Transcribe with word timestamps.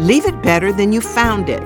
Leave 0.00 0.24
it 0.24 0.42
better 0.42 0.72
than 0.72 0.92
you 0.92 1.00
found 1.02 1.50
it. 1.50 1.62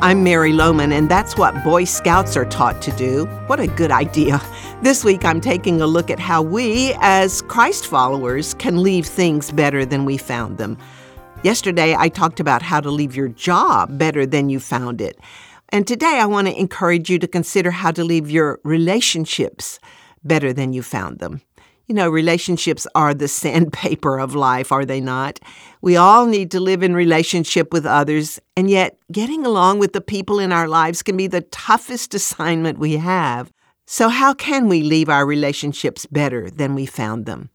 I'm 0.00 0.22
Mary 0.22 0.52
Lowman, 0.52 0.92
and 0.92 1.10
that's 1.10 1.36
what 1.36 1.64
Boy 1.64 1.82
Scouts 1.82 2.36
are 2.36 2.44
taught 2.44 2.80
to 2.82 2.92
do. 2.92 3.24
What 3.48 3.58
a 3.58 3.66
good 3.66 3.90
idea. 3.90 4.40
This 4.82 5.04
week, 5.04 5.24
I'm 5.24 5.40
taking 5.40 5.80
a 5.80 5.86
look 5.88 6.08
at 6.08 6.20
how 6.20 6.42
we, 6.42 6.94
as 7.00 7.42
Christ 7.42 7.88
followers, 7.88 8.54
can 8.54 8.84
leave 8.84 9.04
things 9.04 9.50
better 9.50 9.84
than 9.84 10.04
we 10.04 10.16
found 10.16 10.58
them. 10.58 10.78
Yesterday, 11.42 11.96
I 11.98 12.08
talked 12.08 12.38
about 12.38 12.62
how 12.62 12.80
to 12.80 12.88
leave 12.88 13.16
your 13.16 13.26
job 13.26 13.98
better 13.98 14.26
than 14.26 14.48
you 14.48 14.60
found 14.60 15.00
it. 15.00 15.18
And 15.70 15.84
today, 15.84 16.20
I 16.20 16.26
want 16.26 16.46
to 16.46 16.56
encourage 16.56 17.10
you 17.10 17.18
to 17.18 17.26
consider 17.26 17.72
how 17.72 17.90
to 17.90 18.04
leave 18.04 18.30
your 18.30 18.60
relationships 18.62 19.80
better 20.22 20.52
than 20.52 20.72
you 20.72 20.84
found 20.84 21.18
them. 21.18 21.40
You 21.92 21.96
know, 21.96 22.08
relationships 22.08 22.86
are 22.94 23.12
the 23.12 23.28
sandpaper 23.42 24.18
of 24.18 24.34
life, 24.34 24.72
are 24.72 24.86
they 24.86 24.98
not? 24.98 25.38
We 25.82 25.94
all 25.94 26.24
need 26.24 26.50
to 26.52 26.58
live 26.58 26.82
in 26.82 26.94
relationship 26.94 27.70
with 27.70 27.84
others, 27.84 28.40
and 28.56 28.70
yet 28.70 28.96
getting 29.12 29.44
along 29.44 29.78
with 29.78 29.92
the 29.92 30.00
people 30.00 30.38
in 30.38 30.52
our 30.52 30.66
lives 30.66 31.02
can 31.02 31.18
be 31.18 31.26
the 31.26 31.42
toughest 31.42 32.14
assignment 32.14 32.78
we 32.78 32.96
have. 32.96 33.52
So, 33.86 34.08
how 34.08 34.32
can 34.32 34.68
we 34.68 34.82
leave 34.82 35.10
our 35.10 35.26
relationships 35.26 36.06
better 36.06 36.48
than 36.48 36.74
we 36.74 36.86
found 36.86 37.26
them? 37.26 37.50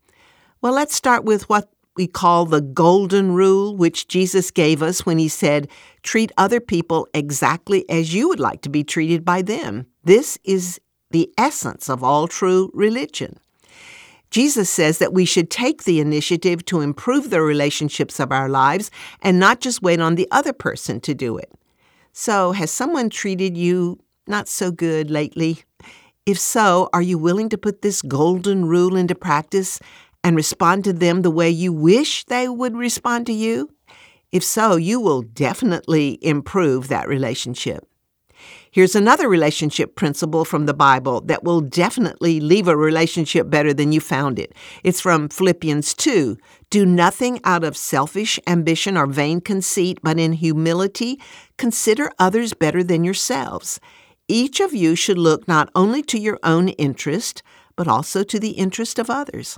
Well, 0.62 0.74
let's 0.74 0.94
start 0.94 1.24
with 1.24 1.50
what 1.50 1.72
we 1.96 2.06
call 2.06 2.46
the 2.46 2.62
golden 2.62 3.32
rule, 3.32 3.76
which 3.76 4.08
Jesus 4.08 4.52
gave 4.52 4.84
us 4.84 5.04
when 5.04 5.18
he 5.18 5.30
said, 5.30 5.68
Treat 6.04 6.32
other 6.38 6.60
people 6.60 7.08
exactly 7.12 7.90
as 7.90 8.14
you 8.14 8.28
would 8.28 8.40
like 8.40 8.62
to 8.62 8.70
be 8.70 8.84
treated 8.84 9.26
by 9.26 9.42
them. 9.42 9.88
This 10.04 10.38
is 10.44 10.80
the 11.10 11.34
essence 11.40 11.90
of 11.90 12.04
all 12.04 12.28
true 12.28 12.70
religion. 12.76 13.40
Jesus 14.30 14.70
says 14.70 14.98
that 14.98 15.14
we 15.14 15.26
should 15.26 15.50
take 15.50 15.84
the 15.84 16.00
initiative 16.00 16.66
to 16.66 16.82
improve 16.82 17.30
the 17.30 17.42
relationships 17.42 18.20
of 18.20 18.32
our 18.32 18.50
lives 18.50 18.92
and 19.22 19.40
not 19.40 19.62
just 19.62 19.82
wait 19.82 20.00
on 20.00 20.16
the 20.16 20.28
other 20.32 20.54
person 20.54 21.00
to 21.02 21.14
do 21.14 21.38
it. 21.38 21.52
So, 22.14 22.52
has 22.52 22.72
someone 22.72 23.10
treated 23.10 23.56
you 23.56 24.00
not 24.28 24.48
so 24.48 24.72
good 24.72 25.10
lately? 25.10 25.64
If 26.26 26.40
so, 26.40 26.90
are 26.92 27.02
you 27.02 27.18
willing 27.18 27.48
to 27.50 27.58
put 27.58 27.82
this 27.82 28.02
golden 28.02 28.66
rule 28.66 28.98
into 28.98 29.16
practice 29.16 29.80
and 30.24 30.36
respond 30.36 30.84
to 30.84 30.94
them 30.94 31.22
the 31.22 31.32
way 31.32 31.50
you 31.50 31.72
wish 31.72 32.26
they 32.26 32.50
would 32.50 32.76
respond 32.76 33.28
to 33.28 33.34
you? 33.34 33.70
If 34.32 34.44
so, 34.44 34.76
you 34.76 35.00
will 35.00 35.22
definitely 35.22 36.20
improve 36.22 36.90
that 36.90 37.08
relationship. 37.08 37.88
Here's 38.72 38.96
another 38.96 39.28
relationship 39.28 39.96
principle 39.96 40.46
from 40.46 40.66
the 40.66 40.74
Bible 40.74 41.22
that 41.22 41.44
will 41.44 41.62
definitely 41.62 42.40
leave 42.40 42.68
a 42.68 42.76
relationship 42.76 43.50
better 43.50 43.74
than 43.74 43.92
you 43.92 44.00
found 44.00 44.40
it. 44.40 44.54
It's 44.84 45.02
from 45.02 45.30
Philippians 45.30 45.94
2. 45.94 46.38
Do 46.70 46.86
nothing 46.86 47.40
out 47.44 47.64
of 47.64 47.78
selfish 47.78 48.40
ambition 48.46 48.98
or 48.98 49.08
vain 49.08 49.42
conceit, 49.42 50.00
but 50.04 50.20
in 50.20 50.34
humility 50.34 51.20
consider 51.58 52.12
others 52.20 52.54
better 52.54 52.84
than 52.84 53.04
yourselves. 53.04 53.80
Each 54.28 54.60
of 54.60 54.74
you 54.74 54.96
should 54.96 55.18
look 55.18 55.48
not 55.48 55.70
only 55.74 56.04
to 56.04 56.20
your 56.20 56.38
own 56.44 56.70
interest, 56.70 57.42
but 57.76 57.88
also 57.88 58.24
to 58.24 58.40
the 58.40 58.52
interest 58.52 59.00
of 59.00 59.10
others 59.10 59.58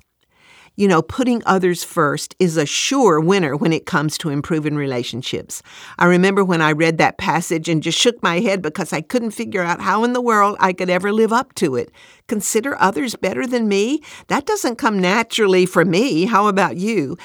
you 0.79 0.87
know, 0.87 1.01
putting 1.01 1.43
others 1.45 1.83
first 1.83 2.37
is 2.39 2.55
a 2.55 2.65
sure 2.65 3.19
winner 3.19 3.57
when 3.57 3.73
it 3.73 3.85
comes 3.85 4.17
to 4.17 4.29
improving 4.29 4.77
relationships. 4.77 5.61
I 5.97 6.05
remember 6.05 6.41
when 6.41 6.61
I 6.61 6.71
read 6.71 6.97
that 6.99 7.17
passage 7.17 7.67
and 7.67 7.83
just 7.83 7.99
shook 7.99 8.23
my 8.23 8.39
head 8.39 8.61
because 8.61 8.93
I 8.93 9.01
couldn't 9.01 9.31
figure 9.31 9.61
out 9.61 9.81
how 9.81 10.05
in 10.05 10.13
the 10.13 10.21
world 10.21 10.55
I 10.57 10.71
could 10.71 10.89
ever 10.89 11.11
live 11.11 11.33
up 11.33 11.53
to 11.55 11.75
it. 11.75 11.91
Consider 12.29 12.81
others 12.81 13.17
better 13.17 13.45
than 13.45 13.67
me? 13.67 14.01
That 14.27 14.45
doesn't 14.45 14.77
come 14.77 14.97
naturally 14.99 15.65
for 15.65 15.83
me. 15.83 16.23
How 16.23 16.47
about 16.47 16.77
you? 16.77 17.17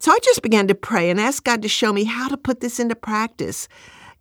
So 0.00 0.12
I 0.12 0.18
just 0.22 0.42
began 0.42 0.68
to 0.68 0.74
pray 0.74 1.08
and 1.08 1.18
ask 1.18 1.42
God 1.42 1.62
to 1.62 1.68
show 1.68 1.94
me 1.94 2.04
how 2.04 2.28
to 2.28 2.36
put 2.36 2.60
this 2.60 2.78
into 2.78 2.94
practice. 2.94 3.68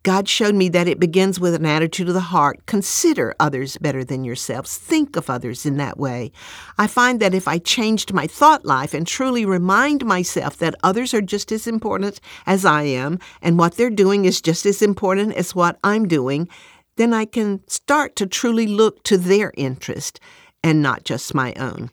God 0.08 0.30
showed 0.30 0.56
me 0.56 0.70
that 0.70 0.88
it 0.88 1.02
begins 1.02 1.38
with 1.38 1.54
an 1.54 1.66
attitude 1.66 2.08
of 2.08 2.14
the 2.14 2.22
heart. 2.22 2.66
Consider 2.66 3.36
others 3.42 3.76
better 3.76 4.06
than 4.06 4.24
yourselves. 4.24 4.78
Think 4.78 5.18
of 5.18 5.30
others 5.30 5.66
in 5.66 5.76
that 5.80 6.00
way. 6.00 6.32
I 6.78 6.88
find 6.88 7.20
that 7.20 7.34
if 7.34 7.46
I 7.46 7.58
changed 7.58 8.14
my 8.14 8.26
thought 8.26 8.64
life 8.64 8.94
and 8.94 9.06
truly 9.06 9.44
remind 9.44 10.06
myself 10.06 10.56
that 10.60 10.76
others 10.82 11.14
are 11.14 11.20
just 11.20 11.52
as 11.52 11.68
important 11.68 12.22
as 12.46 12.64
I 12.64 12.84
am 12.84 13.20
and 13.42 13.60
what 13.60 13.76
they're 13.76 13.90
doing 13.90 14.24
is 14.24 14.40
just 14.42 14.66
as 14.66 14.82
important 14.82 15.34
as 15.34 15.54
what 15.54 15.78
I'm 15.84 16.08
doing, 16.08 16.48
then 16.96 17.14
I 17.14 17.26
can 17.26 17.68
start 17.68 18.16
to 18.16 18.28
truly 18.28 18.66
look 18.66 19.04
to 19.04 19.18
their 19.18 19.52
interest 19.58 20.22
and 20.64 20.82
not 20.82 21.04
just 21.04 21.36
my 21.36 21.54
own. 21.56 21.92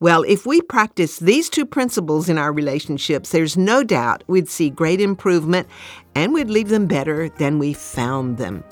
Well, 0.00 0.22
if 0.22 0.46
we 0.46 0.60
practice 0.60 1.18
these 1.18 1.48
two 1.48 1.66
principles 1.66 2.28
in 2.28 2.38
our 2.38 2.52
relationships, 2.52 3.30
there's 3.30 3.56
no 3.56 3.82
doubt 3.82 4.24
we'd 4.26 4.48
see 4.48 4.70
great 4.70 5.00
improvement 5.00 5.68
and 6.14 6.32
we'd 6.32 6.50
leave 6.50 6.68
them 6.68 6.86
better 6.86 7.28
than 7.28 7.58
we 7.58 7.72
found 7.72 8.38
them. 8.38 8.64